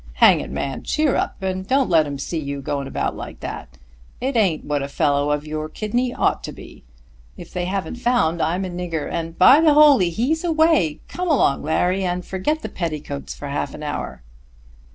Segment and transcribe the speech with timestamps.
[0.13, 3.77] Hang it, man, cheer up, and don't let 'em see you going about like that.
[4.19, 6.83] It ain't what a fellow of your kidney ought to be.
[7.37, 11.01] If they haven't found I'm a nigger, and by the holy he's away.
[11.07, 14.23] Come along Larry and forget the petticoats for half an hour."